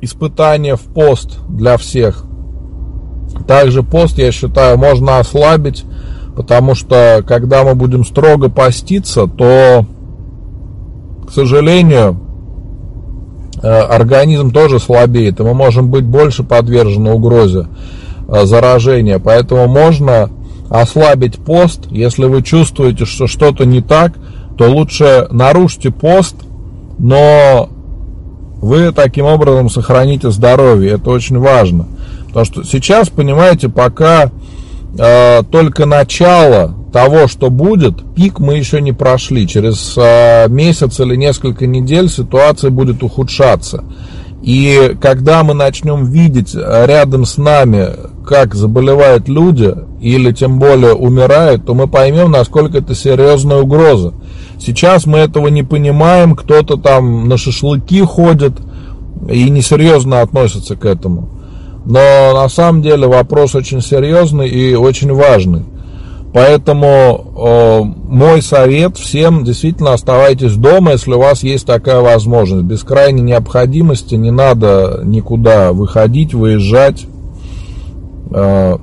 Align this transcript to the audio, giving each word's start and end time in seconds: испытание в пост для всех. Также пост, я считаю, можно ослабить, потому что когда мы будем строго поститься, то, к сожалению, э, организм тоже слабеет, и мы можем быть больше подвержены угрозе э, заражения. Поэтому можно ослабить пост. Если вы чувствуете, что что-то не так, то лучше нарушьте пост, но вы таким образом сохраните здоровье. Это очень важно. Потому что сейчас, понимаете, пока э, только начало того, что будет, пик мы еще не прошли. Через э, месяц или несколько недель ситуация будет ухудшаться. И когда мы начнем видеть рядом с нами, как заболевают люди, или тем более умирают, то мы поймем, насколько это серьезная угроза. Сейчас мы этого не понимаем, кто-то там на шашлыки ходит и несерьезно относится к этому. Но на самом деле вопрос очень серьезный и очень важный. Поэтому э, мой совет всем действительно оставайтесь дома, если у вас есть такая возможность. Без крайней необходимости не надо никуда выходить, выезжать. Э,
испытание 0.00 0.76
в 0.76 0.82
пост 0.82 1.38
для 1.48 1.76
всех. 1.76 2.24
Также 3.46 3.82
пост, 3.82 4.18
я 4.18 4.32
считаю, 4.32 4.78
можно 4.78 5.18
ослабить, 5.18 5.84
потому 6.36 6.74
что 6.74 7.22
когда 7.26 7.64
мы 7.64 7.74
будем 7.74 8.04
строго 8.04 8.48
поститься, 8.48 9.26
то, 9.26 9.84
к 11.28 11.32
сожалению, 11.32 12.20
э, 13.62 13.68
организм 13.68 14.50
тоже 14.50 14.78
слабеет, 14.80 15.40
и 15.40 15.42
мы 15.42 15.54
можем 15.54 15.90
быть 15.90 16.04
больше 16.04 16.44
подвержены 16.44 17.12
угрозе 17.12 17.68
э, 18.28 18.46
заражения. 18.46 19.18
Поэтому 19.18 19.68
можно 19.68 20.30
ослабить 20.68 21.36
пост. 21.36 21.86
Если 21.90 22.24
вы 22.24 22.42
чувствуете, 22.42 23.04
что 23.04 23.26
что-то 23.26 23.64
не 23.64 23.80
так, 23.80 24.12
то 24.58 24.68
лучше 24.68 25.28
нарушьте 25.30 25.90
пост, 25.90 26.36
но 26.98 27.68
вы 28.60 28.92
таким 28.92 29.26
образом 29.26 29.68
сохраните 29.68 30.30
здоровье. 30.30 30.92
Это 30.92 31.10
очень 31.10 31.38
важно. 31.38 31.86
Потому 32.28 32.44
что 32.44 32.64
сейчас, 32.64 33.08
понимаете, 33.08 33.68
пока 33.68 34.30
э, 34.98 35.42
только 35.50 35.86
начало 35.86 36.74
того, 36.92 37.28
что 37.28 37.50
будет, 37.50 38.14
пик 38.14 38.40
мы 38.40 38.56
еще 38.56 38.80
не 38.80 38.92
прошли. 38.92 39.46
Через 39.46 39.94
э, 39.96 40.48
месяц 40.48 40.98
или 41.00 41.16
несколько 41.16 41.66
недель 41.66 42.08
ситуация 42.08 42.70
будет 42.70 43.02
ухудшаться. 43.02 43.84
И 44.42 44.96
когда 45.00 45.42
мы 45.42 45.54
начнем 45.54 46.04
видеть 46.04 46.54
рядом 46.54 47.24
с 47.24 47.36
нами, 47.36 47.88
как 48.26 48.54
заболевают 48.54 49.28
люди, 49.28 49.74
или 50.00 50.32
тем 50.32 50.58
более 50.58 50.94
умирают, 50.94 51.64
то 51.66 51.74
мы 51.74 51.86
поймем, 51.86 52.30
насколько 52.30 52.78
это 52.78 52.94
серьезная 52.94 53.58
угроза. 53.58 54.14
Сейчас 54.58 55.06
мы 55.06 55.18
этого 55.18 55.48
не 55.48 55.62
понимаем, 55.62 56.34
кто-то 56.34 56.76
там 56.76 57.28
на 57.28 57.36
шашлыки 57.36 58.00
ходит 58.02 58.52
и 59.28 59.48
несерьезно 59.50 60.20
относится 60.20 60.76
к 60.76 60.84
этому. 60.84 61.30
Но 61.84 62.32
на 62.34 62.48
самом 62.48 62.82
деле 62.82 63.06
вопрос 63.06 63.54
очень 63.54 63.80
серьезный 63.80 64.48
и 64.48 64.74
очень 64.74 65.12
важный. 65.12 65.62
Поэтому 66.34 67.32
э, 67.38 67.82
мой 67.82 68.42
совет 68.42 68.98
всем 68.98 69.42
действительно 69.44 69.94
оставайтесь 69.94 70.54
дома, 70.54 70.92
если 70.92 71.12
у 71.12 71.18
вас 71.18 71.42
есть 71.42 71.64
такая 71.64 72.00
возможность. 72.00 72.64
Без 72.64 72.82
крайней 72.82 73.22
необходимости 73.22 74.16
не 74.16 74.30
надо 74.30 75.00
никуда 75.04 75.72
выходить, 75.72 76.34
выезжать. 76.34 77.06
Э, 78.30 78.76